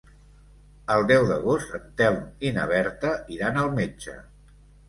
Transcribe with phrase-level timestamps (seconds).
[0.93, 4.19] El deu d'agost en Telm i na Berta iran al metge.